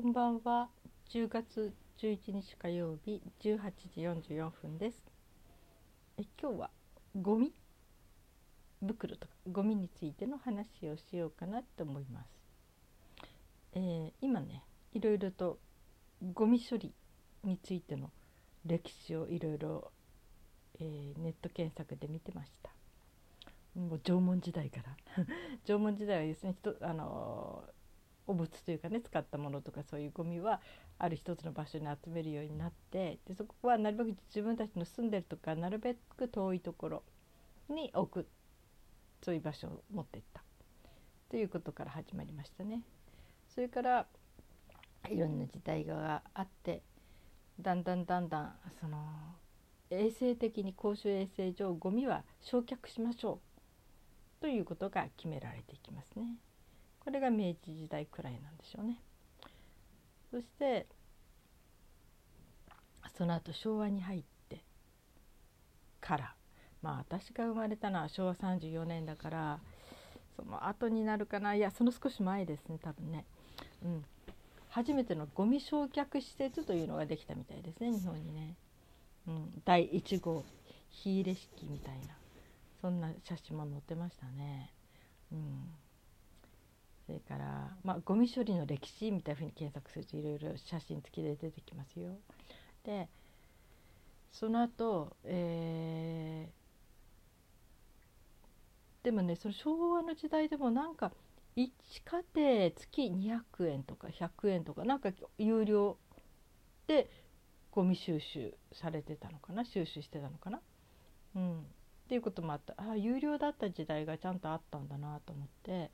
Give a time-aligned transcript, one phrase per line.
[0.00, 0.68] こんばんは。
[1.10, 3.58] 10月11日火曜日18
[3.96, 4.02] 時
[4.36, 5.02] 44分です。
[6.16, 6.70] え今日は
[7.20, 7.52] ゴミ？
[8.80, 12.28] 袋とかゴミについての話をしようかなと思います、
[13.72, 15.58] えー、今ねいろいろと
[16.32, 16.92] ゴミ処理
[17.42, 18.12] についての
[18.64, 19.90] 歴史をいろいろ、
[20.78, 22.70] えー、ネット検索で見てました。
[23.74, 25.24] もう縄文時代から。
[25.66, 27.64] 縄文時代は要するにあの
[28.28, 30.60] 汚物というかね使ったものとかそういうゴミは
[30.98, 37.02] ある一つの場所に集めるようになってでそこはなるべく自分たちの住んでるとかなるべく遠いところ
[37.70, 38.28] に置く
[39.24, 40.42] そういう場所を持っていった
[41.30, 42.82] ということから始まりましたね。
[43.48, 44.06] それから
[45.10, 46.82] いろんな時代があって
[47.60, 48.98] だんだんだんだんその
[49.90, 53.40] 衛生的に公衆衛生上ゴミは焼却しましょ
[54.38, 56.36] うということが決められていきますね。
[57.08, 59.00] これが明治時代くらいなんでしょうね。
[60.30, 60.86] そして
[63.16, 64.62] その後昭和に入って
[66.02, 66.34] から
[66.82, 69.58] まあ私が生まれたのは昭和34年だから
[70.36, 73.24] その後になるかないやその少し前ですね多分ね。
[73.82, 74.04] うん、
[74.68, 78.54] 初めてのゴミ焼却施設というのができたみたいですね日本にね。
[79.26, 80.44] うん、第1号
[80.90, 82.18] 火入れ式みたいな
[82.82, 84.74] そんな写真も載ってましたね。
[85.32, 85.87] うん
[87.08, 92.10] それから、まあ、ゴミ処理の歴史みたいなふうに検索するといろいろ写真付きで出てきますよ。
[92.84, 93.08] で
[94.30, 101.10] その後、えー、でもねその昭和の時代でもなんか
[101.56, 101.70] 1
[102.36, 105.96] 家庭月200円とか100円とかなんか有料
[106.86, 107.10] で
[107.70, 109.64] ゴミ収集されてたのかな？
[109.64, 110.60] 収集してたのかな？
[111.36, 111.62] うん、っ
[112.06, 115.90] ていうこともあったああ有料だった時代がちゃんとあったんだなと思って。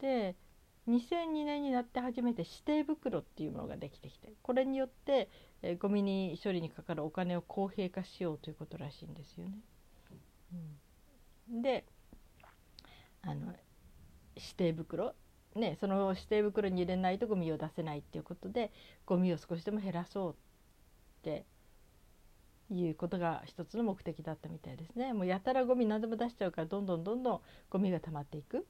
[0.00, 0.36] で
[0.88, 5.28] 2002年になって初めて指定袋っていうものができてきてこれによって、
[5.62, 9.58] えー、ゴミに処理にかかるお金を公平化しようということらしいんですよね。
[11.50, 11.84] うん、で
[13.22, 13.54] あの
[14.34, 15.14] 指定袋
[15.54, 18.72] ねその指定袋に入れないとゴミを出せないっていうことで
[19.04, 20.36] ゴミを少しでも減らそうっ
[21.22, 21.44] て
[22.70, 25.12] いうことが一つの目的だったみたいですね。
[25.12, 28.66] もうやたらゴミ何でも出しちゃうからどんどんどんどんゴミが溜まっていく。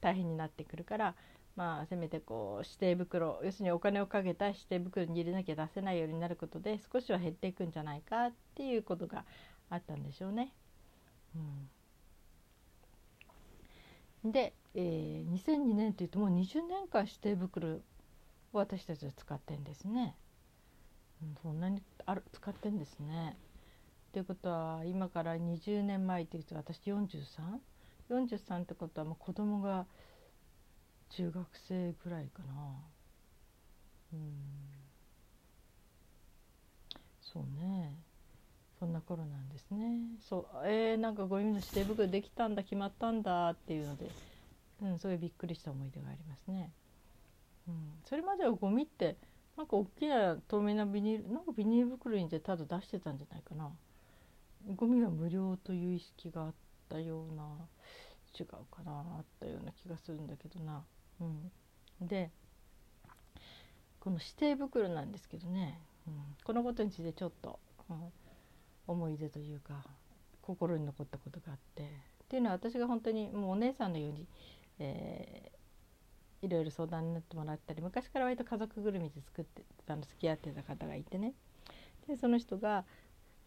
[0.00, 1.14] 大変になってくるから
[1.56, 9.24] まあせめてこう指定袋要するにお金をかけた指定袋に入れなきゃ出せないようになることで少しは減っていくんじゃないかっていうことが
[9.68, 10.52] あったんでしょうね。
[14.24, 17.80] うん、で、えー、2002年というともう20年間指定袋を
[18.52, 20.16] 私たちは使ってんですね。
[21.22, 23.36] うん、そんなにある使ってんですね。
[24.12, 27.60] ということは今から20年前というと私 43?
[28.10, 29.86] 43ってことはもう子供が
[31.10, 32.52] 中学生ぐらいかな。
[34.12, 34.32] うん。
[37.20, 37.94] そうね。
[38.78, 39.98] そんな頃なんですね。
[40.28, 40.46] そう。
[40.64, 44.10] えー、なんかゴミの指定袋できたんだ決まったんだっていうので、
[44.82, 46.70] うん、そういうびっくりした思い出がありますね、
[47.68, 47.74] うん、
[48.06, 49.16] それまではゴミって
[49.56, 53.70] なんか大きな透明なビニールなんかビニール袋にでただ出してたんじゃないかな。
[54.76, 56.54] ゴミは無料という意識があっ
[56.90, 57.44] たような
[58.38, 60.82] 違うかなあったような気がするんだけどな。
[61.20, 61.24] う
[62.04, 62.30] ん、で
[64.00, 67.58] この指定袋なんですけどね、うん、このことについてちょっと、
[67.90, 67.96] うん、
[68.86, 69.84] 思い出というか
[70.40, 71.82] 心に残ったことがあって。
[71.82, 71.86] っ
[72.30, 74.24] ていうのは私が本当にもうお姉さんのように、
[74.78, 81.34] えー、いろいろ相談になってもらったり昔から割と家族ぐるみで作ってあの付き合ってた方がいてね。
[82.06, 82.84] でその人が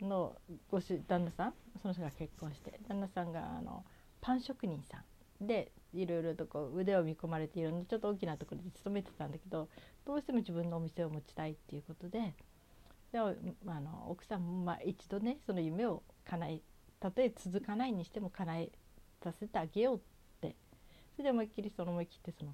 [0.03, 0.35] の
[0.69, 3.83] ごし旦那さんその人が結婚して旦那さんがあの
[4.21, 5.03] パン職人さ
[5.41, 9.67] んでいろいろとこう腕を見込まれていろんなちょっと大きなところで勤めてたんだけど
[10.05, 12.33] どうしても自分のお店を持ちたいっていうことで
[13.11, 13.33] であ
[13.79, 16.61] の奥さんもまあ一度ねその夢を叶え
[16.99, 18.71] たとえ続かないにしても叶え
[19.23, 19.99] させてあげようっ
[20.41, 20.55] て
[21.15, 22.53] それで思いっきりその思い切ってその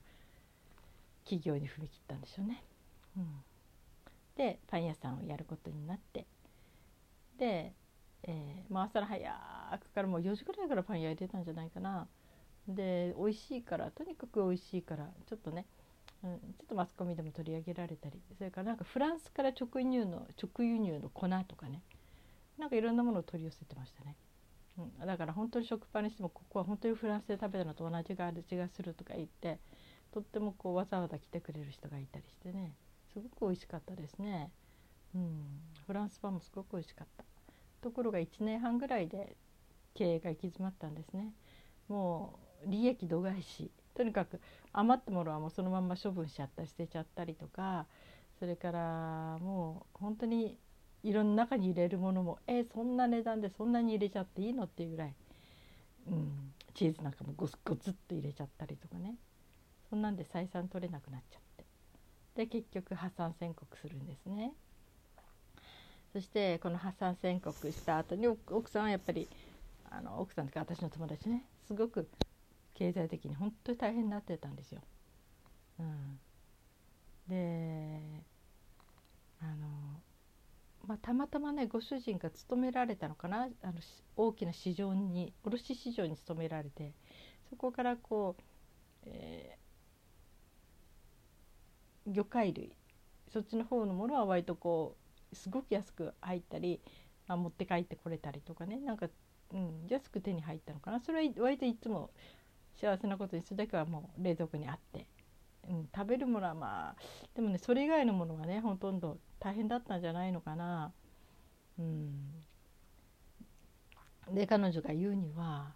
[1.23, 2.63] 企業に踏み切ったんでしょうね。
[3.15, 3.27] うん、
[4.35, 6.25] でパン屋さんをやることになって
[7.39, 7.73] で
[8.23, 12.07] えー、まあ、朝早くからもう4時ぐらいからパン焼いてたんじゃないかな。
[12.67, 15.65] で美味しいからとにかく美味しいからちょっとね、
[16.23, 21.81] うん、ちょっとマスコミでも取り上げられたりそれからなんかフランスから直輸入の直輸入の粉とかね。
[22.59, 24.17] なんかいろんなものを取り寄せてましたね、
[24.77, 29.59] うん、だから本当に食パンにしてもここは本当にフランスで食べたのと同じ味がするとか言って
[30.11, 32.73] とってもこうわざわざ来てくれる人がいたりしてね。
[33.13, 34.51] すごく美味しかったですね、
[35.15, 37.28] うん、フランスパンもすごく美味しかった。
[37.81, 39.35] ところが1年半ぐらいで
[39.93, 41.33] 経営が行き詰まったんですね。
[41.87, 43.71] もう利益度外視。
[43.95, 44.39] とにかく
[44.71, 47.85] 余ったものはもうそのまんま処分しちゃったり捨てちゃったりとか
[48.39, 50.57] それからもう本当に
[51.03, 55.15] いろんな中に入れるものもえそんな値段でそんなに入れちゃっていいのっていうぐらい、
[56.07, 59.15] うん、チーズなんかもゴツゴツっと入れちゃったりとかね。
[59.89, 61.65] そんなんで採算取れなくなっちゃって。
[62.35, 64.53] で結局破産宣告するんですね。
[66.13, 69.27] そしてこの破産宣告した後に奥さんはやっぱり
[69.91, 72.07] あの奥さんとか私の友達ねすごく
[72.73, 74.81] 経済的に本当に大変になってたんですよ。
[75.79, 76.19] うん、
[77.27, 78.23] で
[79.41, 79.67] あの、
[80.87, 83.73] まあ、たまたまねご主人が勤められたのかなあの
[84.15, 86.93] 大きな市場に卸市場に勤められて
[87.49, 88.41] そこからこう、
[89.05, 92.71] えー、魚介類
[93.31, 96.79] そっちの方のものは割とこうすごく安く入ったり、
[97.27, 99.07] まあ、持って帰ってこれたりとかねなんか、
[99.53, 102.09] うん、安く手に入ったのかなそれは割といつも
[102.75, 105.05] 幸せなことにそれだけはもう冷蔵庫にあって、
[105.69, 106.95] うん、食べるものはまあ
[107.35, 110.91] でもねそれ以外のものはねほとんど大変だったんじゃないのかな。
[111.77, 112.43] うん、
[114.33, 115.73] で彼女が言うには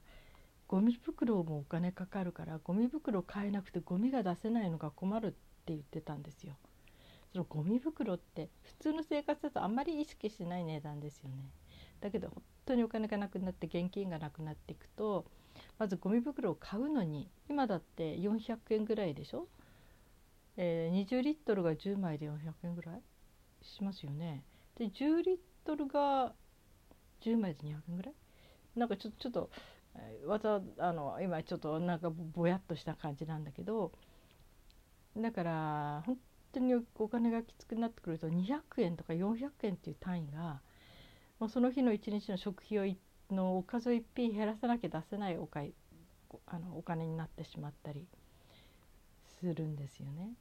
[0.67, 6.55] ゴミ袋もお金かかるからゴミ袋買えなくてゴミが出せないのが困るって言ってたんですよ。
[7.33, 11.49] そのゴミ袋って普通の生活だとあんまり意識しない値段ですよね。
[11.99, 15.25] だけど本当にお金がなくなって現金がなくなっていくと
[15.79, 19.47] まずゴミ袋を買うのに今だって400円ぐらいでしょ、
[20.57, 23.01] えー、20リットルが10枚で400円ぐらい？
[23.63, 24.43] しますよね。
[24.77, 26.33] で10リットルが
[27.21, 28.13] 10枚で200円ぐらい？
[28.75, 29.49] なんかちょちょっと、
[29.95, 33.91] えー、わざあの今ちょっとなんかぼやっとした感じなんだけど
[35.17, 36.17] だから本
[36.53, 40.61] 当にお金がきつくなってくると200円とか400円っていう単位が
[41.39, 42.95] もうその日の一日の食費を
[43.33, 45.73] のおかずを一品減らさなきゃ出せないおかい
[46.47, 48.07] あのお金になってしまったり
[49.39, 50.33] するんですよね。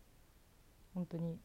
[0.95, 1.39] 本当に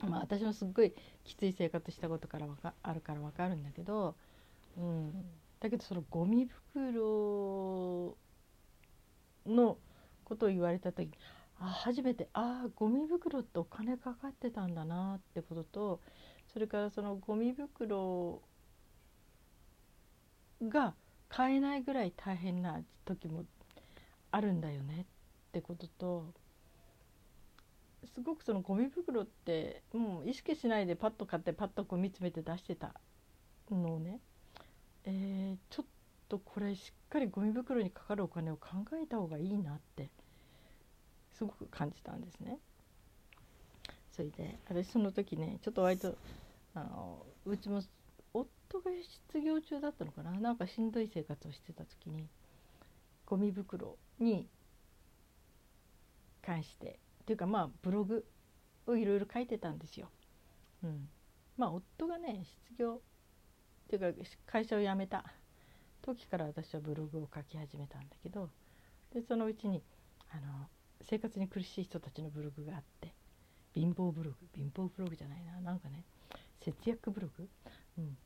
[0.00, 4.16] まあ私もすっごいきつい生活したことからかあるから分かるんだけど、
[4.78, 5.12] うん、
[5.60, 8.16] だけどそのゴミ袋
[9.46, 9.76] の
[10.24, 11.10] ことを言われた時
[11.60, 16.00] あ初めてああゴミ袋ってお金かかってたんだなってことと
[16.52, 18.40] それからそのゴミ袋
[20.62, 20.94] が
[21.28, 23.44] 買えないぐらい大変な時も
[24.30, 26.24] あるんだよねってことと
[28.14, 32.94] すごくそのゴミ袋ってもう意識しないでパッと買ってパッとこう見つめて出してた
[33.70, 34.18] のをね、
[35.04, 35.86] えー、ちょっ
[36.28, 38.68] とこれしっかりゴミ袋にかかるお金を考
[39.02, 40.08] えた方がいいなって。
[41.40, 42.58] すごく感じたんですね。
[44.12, 46.14] それで私その時ねちょっと割と
[46.74, 47.80] あのうちも
[48.34, 48.90] 夫が
[49.30, 52.28] 失業中だったのかななんかしんどい生活をしてた時に
[53.24, 54.46] ゴミ袋に
[56.44, 58.26] 関してっていうかまあブログ
[58.86, 60.10] をいろいろ書いてたんですよ。
[60.84, 61.08] うん、
[61.56, 63.00] まあ夫がね失業
[63.86, 65.24] っていうか会社を辞めた
[66.02, 68.50] 時から私はブログを書き始めたんだけど
[69.14, 69.82] でそのうちに
[70.28, 70.68] あの
[71.02, 73.12] 生活に苦しい人たちのブログがあって
[73.74, 76.04] 貧乏ブログ貧乏ブログじゃないななんかね
[76.60, 77.48] 節約ブログ、
[77.98, 78.16] うん、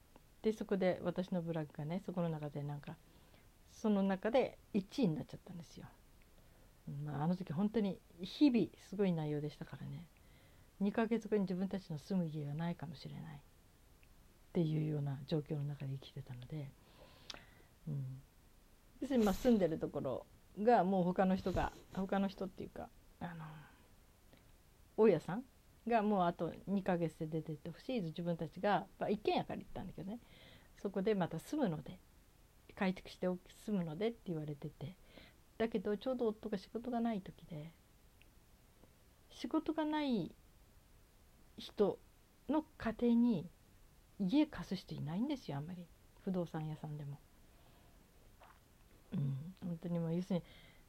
[0.43, 2.97] でそこで私のブログがねそこの中でなんか
[3.73, 5.87] その中で1位になっちゃったんですよ。
[7.05, 10.05] まあ、あの時本当に日々すごい内容でしたからね。
[10.82, 13.37] 2ヶ月後に自分たちの住む家がないかもしれない。
[13.37, 13.39] っ
[14.53, 16.70] ていうような状況の中で生きてたので、
[17.89, 18.05] うん、
[19.01, 20.27] 要するにまあ住んでるところ
[20.63, 22.89] がもう他の人が他の人っていうか
[23.20, 23.44] あの
[24.96, 25.43] 大家さん
[25.89, 28.01] がもうあと2ヶ月で出てってほしい。
[28.01, 30.19] 自分たちが、まあ、一軒家から行ったんだけどね。
[30.81, 31.99] そこでまた住むので
[32.75, 33.27] 改築して
[33.67, 34.96] 住むのでって言われてて。
[35.58, 37.70] だけどちょうど夫が仕事がない時で
[39.31, 40.32] 仕事がない
[41.58, 41.99] 人
[42.49, 43.49] の家庭に
[44.19, 45.87] 家貸す人いないんですよあんまり。
[46.25, 47.19] 不動産屋さんでも。
[49.13, 50.43] うん、本当にもう要するに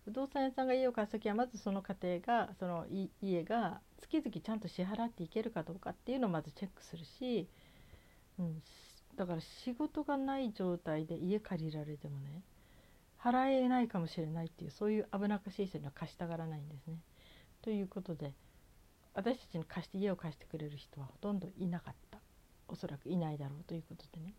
[0.05, 2.85] 不動産屋さんが家を貸す時はまずその家庭がその
[3.21, 7.47] 家が月々ちゃんと支払っていけるかどうかっていうのをまずチェックするし、
[8.37, 8.61] うん、
[9.15, 12.43] だから仕事がない状態で家借りられてもね
[13.19, 16.99] 払えないかもしれないっていうそういう危なっかしい人には貸したがらないんですね。
[17.63, 18.33] ということで
[19.15, 22.19] 私たちに貸して家を貸してくれる人はほとんどいなかった
[22.67, 24.33] おそらくいないだろうということでね、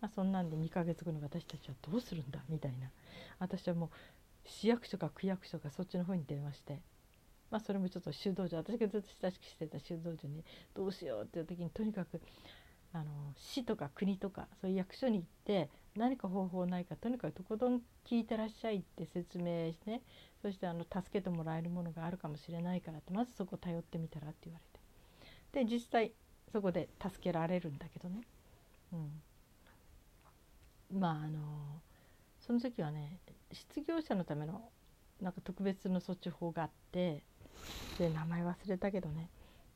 [0.00, 2.90] まあ、そんなんで2ヶ月後に私たちはどうするんだみたいな。
[3.38, 3.88] 私はもう
[4.48, 6.78] 市役所か区役所かそっちの方に電話して、
[7.50, 12.20] まあ、それもちょっと修道女私がずっと親しくしてた修道女にどうしようっていう時にとにかく
[12.92, 13.04] あの
[13.36, 20.00] 市とか国とかそういう役所に行って何か方法ないかとにかくとことん聞いてらっしゃいって説明して、
[20.42, 24.60] そしてあの助けてもらえるものがあるかもしれないからってまずそこ頼ってみたらって言わ
[25.52, 25.64] れて。
[25.64, 26.12] で実際
[26.52, 28.20] そこで助けられるんだけどね、
[28.92, 29.22] うん、
[30.92, 31.80] まああの
[32.40, 33.18] その時はね
[33.52, 34.70] 失業者のための
[35.20, 37.22] なんか特別の措置法があって
[37.98, 39.30] で名前忘れたけどね、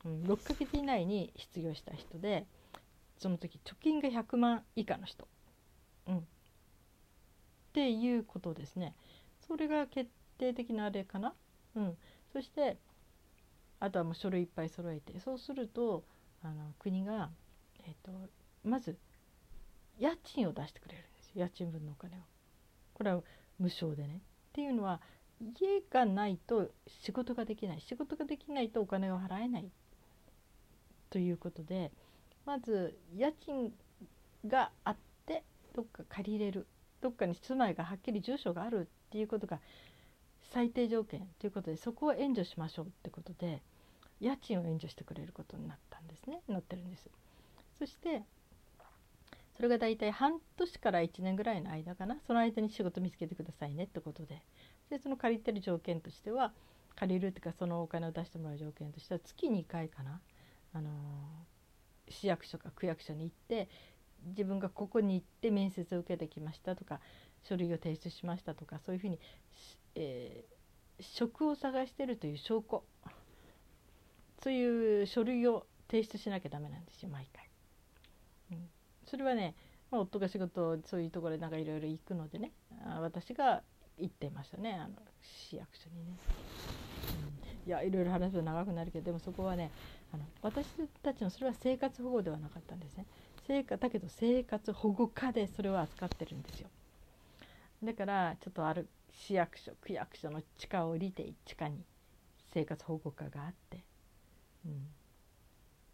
[0.04, 2.46] うん、6ヶ月以内に失業した人で
[3.18, 5.26] その時貯金が100万以下の人、
[6.06, 6.22] うん、っ
[7.72, 8.94] ていうことですね。
[9.46, 11.34] それが決定的なあれかな、
[11.74, 11.96] うん、
[12.32, 12.78] そして
[13.80, 16.04] あとはもう書類いっぱい揃えてそうすると
[16.42, 17.30] あの国が、
[17.86, 18.12] えーと、
[18.64, 18.96] まず
[20.00, 22.20] 家賃を出してくれるんですよ家賃分のお金を。
[22.94, 23.22] これは
[23.58, 24.16] 無償でね。
[24.16, 25.00] っていうのは
[25.40, 29.70] 家がないと仕事ができない仕事ができないとお金を払えない
[31.08, 31.92] ということで
[32.44, 33.72] まず家賃
[34.46, 36.66] があってどっか借りれる
[37.00, 39.60] どっかに住まいがはっきり住所があるっていうことが
[40.52, 43.62] 最低条件ということでそこを援助しましょうってことで
[44.20, 47.08] 家賃を援助してくれることになったんですねなってるんです。
[47.78, 48.22] そして
[49.60, 52.16] それが大体半年から1年ぐらいの間かな。
[52.26, 54.40] その間に仕事見つけてくださいねってことで。
[54.88, 56.54] でその借りてる条件としては
[56.96, 60.18] 借りるっていうかそのお金を出してもらう条件としては月2回かな、
[60.72, 63.68] あのー、市役所か区役所に行って
[64.28, 66.98] 自分がここに行って面接を受けてきましたとか
[67.42, 69.20] 書類を提出しましたとかそういうふうに、
[69.94, 72.82] えー、職を探してるという証拠。
[74.42, 77.50] そういう書類を提出しなきゃダメなんですよ毎回。
[78.52, 78.70] うん、
[79.10, 79.56] それはね、
[79.90, 82.52] まあ、夫が仕事そういうところでなんかいろいろ行くのでね
[83.00, 83.62] 私が
[83.98, 86.16] 行ってましたねあの市役所にね。
[87.64, 89.72] うん、いやいろいろ話すと長くなるけどでもそこはね
[90.14, 90.66] あの私
[91.02, 93.06] たちのそれは生活保護ではなかったんですね。
[93.46, 96.68] 生活だけど生活保護課でそれを扱ってるんですよ。
[97.82, 101.84] だからちょっとある市役所区役所の地下を降りて地下に
[102.54, 103.84] 生活保護課があって、
[104.66, 104.68] う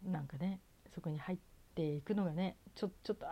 [0.07, 0.59] ん、なんかね
[0.93, 3.27] そこに入ってていくのがねちょちょっと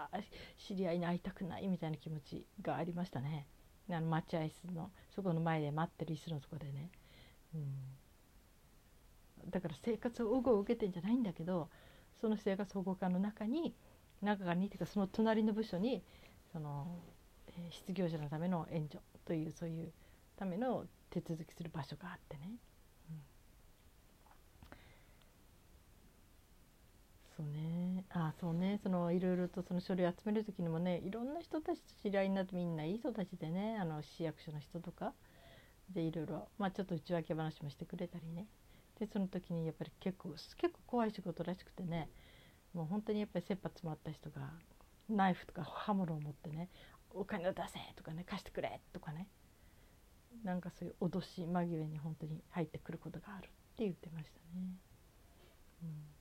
[0.68, 3.48] 知り合いに会いたくないみたいな気持ちがありましたね。
[3.90, 6.90] あの待合室のそこの前で待ってる椅子のとこでね、
[7.54, 7.58] う
[9.48, 11.70] ん、だから生活保護を受けてんじゃないんだけど
[12.20, 13.76] その生活保護課の中に
[14.24, 16.04] 中にっていうかその隣の部署に
[16.52, 16.88] その、
[17.50, 19.92] えー、失業者のための援助というそういう
[20.36, 22.54] ための手続きする場所があってね、
[27.36, 28.06] そうね。
[28.10, 28.80] あそうね。
[28.82, 35.14] そのいろいろとその書類集める時にもねいろんな人たちと知り合いになってみんないい人たちでねあの市役所の人とか。
[35.90, 38.48] でいろいろまあちょっと内訳話もしてくれたりね。
[39.00, 42.10] でその時にやっぱり結構結構怖い仕事らしくてね。
[42.74, 44.52] もう本当にやっぱり切羽詰まった人が
[45.10, 46.70] ナイフとか刃物を持ってね
[47.12, 49.28] 「お金を出せ!」とかね「貸してくれ!」とかね。
[50.44, 54.78] なんかそういう脅し間際に本当に入ってくることがあるって言ってましたね。
[55.84, 56.15] うん。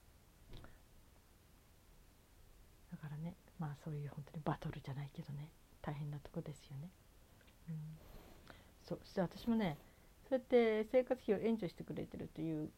[2.95, 5.51] だからねまあそういう本当にバトルじゃないけどね
[5.83, 6.89] 大変なとこですよね。
[7.69, 7.77] うん、
[8.83, 9.77] そうして私もね
[10.29, 12.71] そうやって生活費を援助してくれてるという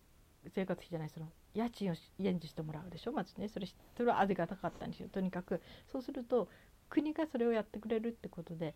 [0.48, 3.48] 生活費じゃないその家賃を援助してもらうでしょまずね。
[3.48, 5.08] それそれはありがたかったんですよ。
[5.08, 6.48] とにかくそうすると
[6.88, 8.74] 国がそれをやってくれるってことで、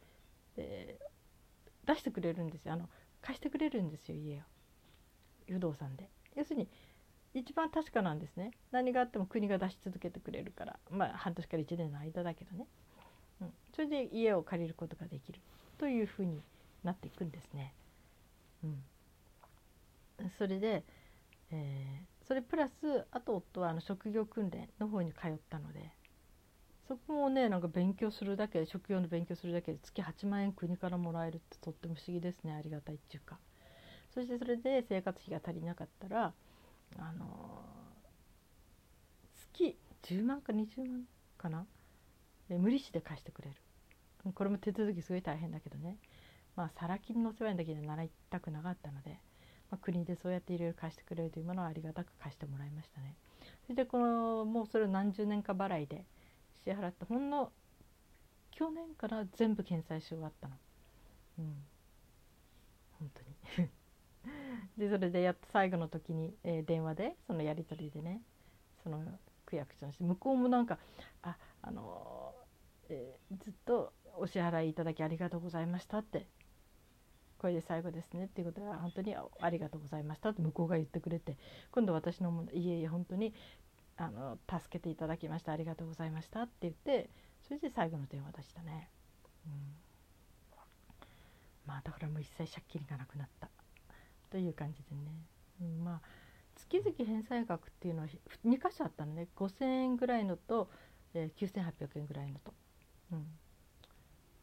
[0.57, 0.99] え、
[1.87, 2.75] 出してくれるんですよ。
[2.75, 2.89] あの
[3.23, 4.43] 貸してくれるんですよ家を。
[5.49, 6.11] 不動産で。
[6.37, 6.69] 要するに
[7.35, 8.51] 一番確かなんですね。
[8.73, 10.79] 何があっても国が出し続けてくれるから。
[10.91, 12.67] まあ半年から1年の間だけどね、
[13.41, 15.41] うん、それで家を借りることができる
[15.79, 16.43] というふうに
[16.83, 17.73] なっていくんですね。
[18.65, 18.83] うん、
[20.39, 20.85] それで、
[21.51, 25.91] えー、それプラスあと夫はあの職業訓練の方に通ったので。
[26.89, 32.53] そこもねなんか勉強するだけ職業の勉強するだけで月8万円国からもらえるってとっても不思議ですね。
[32.53, 33.39] ありがたいっていうか。
[34.13, 36.35] そしてそれで生活費が足りなかったら
[36.99, 37.65] あの
[39.53, 41.05] 月10万か20万
[41.39, 41.67] かな？
[42.49, 43.57] 無利子で貸してくれる。
[44.35, 45.97] これも手続きすごい大変だけどね。
[46.57, 49.19] まあサラ金の世話にだけで習いたくなかったので、
[49.71, 53.15] まあ、国でそうやっていろいろ貸してくれるというものはありがたく貸してもらいましたね。
[53.63, 56.05] それでこのもうそれを何十年か払いで
[56.65, 57.53] 支払ってほんの
[58.51, 60.57] 去年から全部返済し終わったの。
[61.39, 61.65] うん。
[62.99, 63.11] 本
[63.57, 63.71] 当に。
[64.77, 68.23] でそれでやっと最後の時に、えー、電話でそのやり取りでね
[68.83, 69.03] その
[69.47, 70.79] 区役所の人向こうもなんか
[71.23, 76.27] 「ああのー、えー、ずっとお支払いいただきありがとうございました」って
[77.39, 81.39] これで最後ですねっていうことは本当にありがとうございましたって向こうが言ってくれて
[81.73, 83.33] 今度私のもいえいえ本当に
[83.97, 87.09] あの助けていただきましたありがとうございましたって言って
[87.49, 88.91] それで最後の電話でしたね、
[89.47, 89.53] うん、
[91.67, 93.49] まあだからもう一切借金がなくなった。
[94.31, 95.01] という感じでね、
[95.61, 96.01] うん、まあ
[96.57, 98.09] 月々返済額っていうのは
[98.47, 100.71] 2箇所あったのね5,000円ぐらいのと、
[101.15, 102.53] えー、9,800円ぐらいのと。
[103.13, 103.27] うん、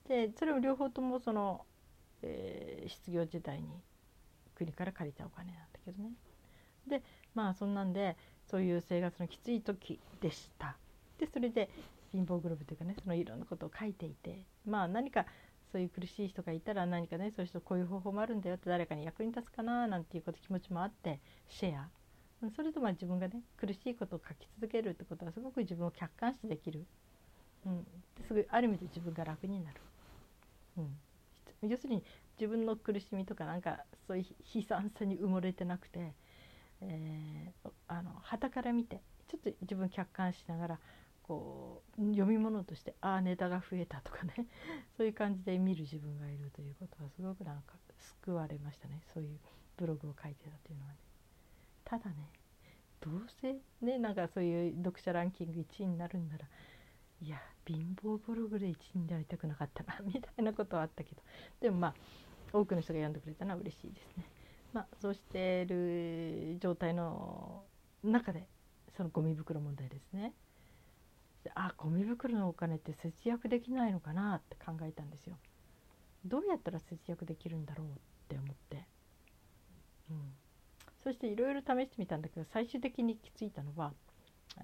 [0.08, 1.66] でそれを両方ともその、
[2.22, 3.70] えー、失業時代に
[4.56, 6.12] 国から借りたお金なんだけどね。
[6.88, 7.04] で
[7.34, 8.18] まあそんなんで
[8.50, 10.78] そういう生活のきつい時でした。
[11.18, 11.70] でそれで
[12.12, 15.26] 貧乏グループというかねそのいろんなことを書いていてまあ何か
[15.72, 21.20] そういう苦しい人がいたら何かねそういう人こういう方法もあるんだよって誰かに役に立つかななんていうこと気持ちもあって
[21.50, 21.90] シェア。
[22.56, 26.86] それとまあ自分がね苦しいことを書き続けるってことはすごく自分を客観視できる、
[27.66, 27.88] うん、
[28.28, 29.82] すごいある意味で自分が楽になる、
[30.78, 30.82] う
[31.66, 32.04] ん、要するに
[32.40, 36.14] 自分の苦しみとかなんかそういう悲惨さに埋もれてなくて、
[36.82, 38.12] えー、あの
[38.52, 40.80] から見てちょっと自分客観しながら
[41.28, 44.48] こう読み物としてああネタが増えたとかね
[44.96, 47.76] そういう感じで見る自分がいるということはすごくなんか
[48.24, 49.40] 救われましたねそういう
[49.76, 50.98] ブログを書いてたというのはね。
[51.84, 52.32] ただね
[53.00, 56.48] どうせねなんかそういう読者ランキング1位になるんなら
[57.22, 61.22] いや貧乏ブログで1位になりたくなかったな みたいなことはあったけど
[61.60, 61.96] でもまあ
[62.54, 64.26] 多くの人が読んでくれたのは嬉しいですね。
[64.74, 67.66] まあ、そうしてる状態の
[68.04, 68.48] 中で
[68.96, 70.34] そのゴミ袋問題ですね。
[71.56, 75.38] あゴミ袋のお金って節約できないのかなって考えたんですよ。
[76.26, 77.92] どうやったら節約できるんだろうっ
[78.28, 78.86] て思って。
[80.10, 80.34] うん
[81.08, 83.94] そしていろいろ試してみたんだけど最終的に行き着いたのは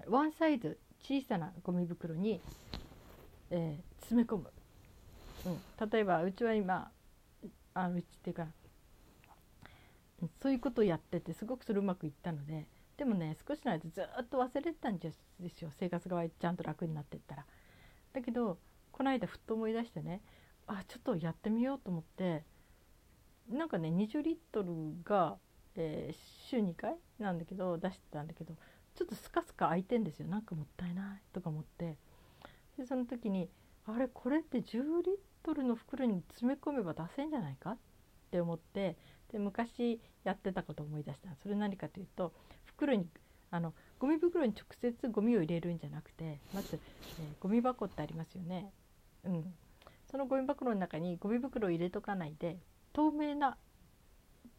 [0.08, 2.38] ワンサイズ小さなゴミ袋に、
[3.50, 4.50] えー、詰め込む、
[5.46, 6.90] うん、例えばうちは今
[7.72, 8.46] あうちっていうか
[10.42, 15.70] そういうことをやっててすごくそれうまくいったのででもね少しの間ずっと忘れてたんですよ。
[15.78, 17.46] 生活がちゃんと楽になってったら。
[18.12, 18.58] だけど
[18.92, 20.20] この間ふっと思い出してね
[20.66, 22.44] あちょっとやってみようと思って
[23.50, 24.72] なんかね20リットル
[25.04, 25.36] が
[25.76, 26.16] えー、
[26.48, 28.54] 週2回なんだけど出してたんだけど
[28.94, 30.28] ちょっとスカスカ空いてんですよ。
[30.28, 31.96] なんかもったいないとか思って。
[32.78, 33.48] でその時に
[33.86, 37.78] あれこれって10リットルの袋に詰め込めば出せんじゃないかっ
[38.30, 38.96] て思って
[39.32, 41.34] で昔やってたことを思い出した。
[41.42, 42.32] それ何かというと
[42.76, 43.06] 袋に
[43.50, 46.78] あのゴミ袋に直接ゴミを入れるんじゃなくてまず、
[47.20, 48.72] えー、ゴミ箱ってありますよね。
[49.24, 49.54] うん、
[50.10, 52.58] そのゴミ箱の中にゴミ袋を入れとかないで
[52.92, 53.56] 透明な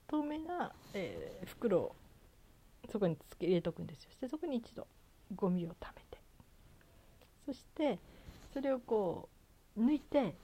[0.07, 1.95] 透明な、えー、袋を
[2.91, 4.09] そこにつけ入れとくんですよ。
[4.11, 4.87] そしてそこに一度
[5.35, 6.17] ゴミを溜めて。
[7.45, 7.99] そして
[8.53, 9.29] それをこ
[9.77, 10.35] う抜いて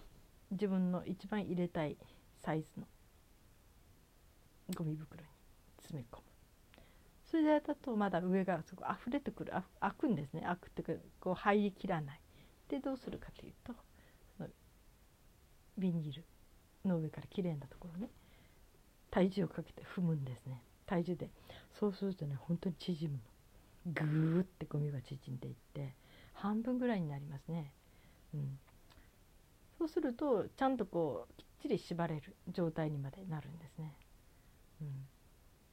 [0.51, 1.97] 自分の一番入れたい
[2.43, 2.85] サイズの
[4.75, 5.27] ゴミ袋に
[5.77, 6.30] 詰め込む。
[7.31, 10.41] それでだとまだ上がすごい溢れてくる開くんですね。
[10.41, 12.21] 開くっていうかこう入りきらない。
[12.67, 13.73] でどうするかというと
[15.77, 16.25] ビニール
[16.85, 18.09] の上からきれいなところね
[19.09, 20.61] 体重をかけて踏むんですね。
[20.85, 21.29] 体重で
[21.73, 23.23] そうするとね本当に縮むの。
[23.85, 25.95] ぐーってゴミが縮んでいって
[26.33, 27.73] 半分ぐらいになりますね、
[28.33, 28.59] うん、
[29.79, 33.95] そうするとちゃんとこうきっちり縛れる状態にまでなるんですね、
[34.81, 34.87] うん、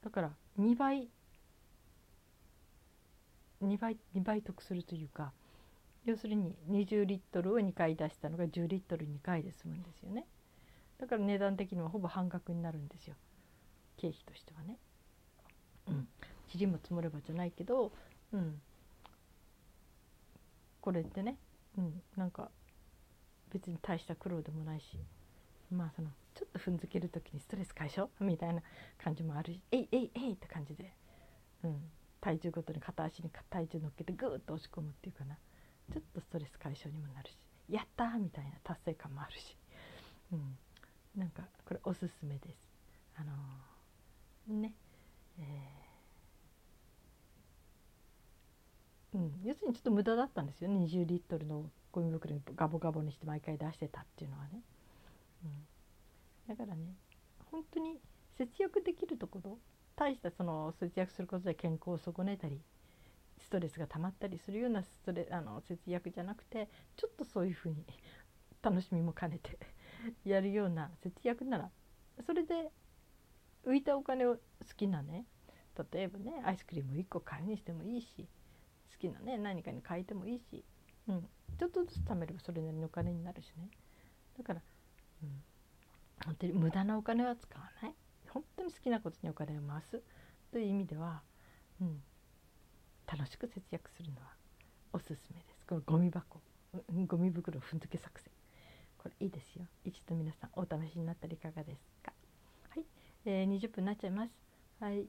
[0.02, 1.08] だから2倍
[3.62, 5.32] 2倍2倍得するというか
[6.04, 10.26] 要するに20リットルを2回出したのが10リットル2回で済むんですよね。
[10.98, 13.14] だから値段的にはほぼ半額になるんですよ。
[13.98, 14.78] 経費としてはね。
[15.88, 16.08] うん、
[16.54, 17.92] 塵も積もればじゃないけど、
[18.32, 18.60] うん、
[20.80, 21.36] これってね、
[21.76, 22.50] うん、なんか
[23.50, 24.98] 別に大した苦労でもないし
[25.70, 28.08] まあそのちょっと踏んづける時にストレス解消？
[28.20, 28.62] みたいな
[29.02, 30.92] 感じもあるし「えいえいえい!」って感じで、
[31.64, 35.36] うん、体重ごとに片足に体重乗っけてグーッと押し込むっていうかな。
[35.92, 39.56] ちょっとストレス解消にもなるし「やった!」みたいな達成感もあるし、
[40.32, 40.58] うん、
[41.16, 42.58] なんかこれおすすめです。
[43.16, 44.72] あのーね、
[45.38, 50.76] えー、うん、要するにちょっと無駄だったんですよね。
[50.84, 54.62] 20リットルのゴミ袋にガボガボにして毎回出してたっていうのはね、
[55.44, 55.66] うん、
[56.48, 56.94] だからね
[57.50, 57.98] 本当に
[58.36, 59.58] 節約できるところ
[59.98, 62.60] 大したその節約することで健康を損ねたり
[63.38, 67.84] ストレスが溜まったりするようなストレあの節約じゃなくてちょっとそういうふうに
[68.62, 69.58] 楽しみも兼ねて
[70.24, 71.70] やるような節約なら
[72.24, 72.70] それで
[73.64, 74.40] 浮いたお金を好
[74.76, 75.26] きなね
[75.92, 78.28] 例えばねアイスクリーム1個買いにしてもいいし
[78.92, 80.64] 好きなね何かに変えてもいいし、
[81.08, 83.70] うん、ちょっとずつ貯めればそれなりのお金になるしね。
[84.36, 84.62] だから、
[85.22, 85.42] うん、
[86.24, 87.94] 本当に無駄なお金は使わない。
[88.32, 90.02] 本当に好きなことにお金を回す。
[90.50, 91.22] という意味では、
[91.80, 92.02] うん、
[93.06, 94.28] 楽しく節約するのは
[94.92, 95.66] おすすめです。
[95.66, 96.40] このゴミ箱。
[97.06, 98.30] ゴミ袋踏んづけ作戦。
[98.98, 99.64] これいいですよ。
[99.84, 102.12] 一度皆さんお試しになったらいかがですか？
[102.70, 102.84] はい、
[103.24, 104.32] えー、20分になっちゃいます。
[104.80, 105.06] はい。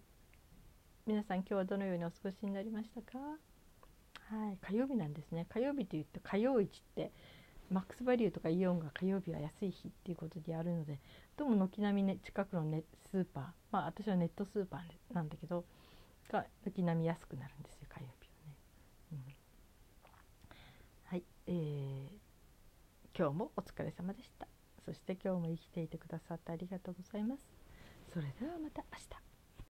[1.05, 3.17] 皆さん今日はどのようにお過ごしになりましたか？
[3.17, 4.57] はい。
[4.61, 5.47] 火曜日なんですね。
[5.49, 7.11] 火曜日といって火曜市って
[7.71, 10.99] マックスバリューとかイオンが火曜日は安い日っていうことでやるので
[11.37, 15.63] どうも軒並みね近くのネスーパーまあ私はネットスーパーなんだけど
[16.31, 18.55] が軒並み安くなるんですよ火曜日はね。
[19.13, 19.19] うん、
[21.05, 24.47] はい、えー、今日もお疲れ様でした。
[24.85, 27.41] そして今日も生きていてくださってありがとうございます。
[28.13, 29.28] それではまた明日。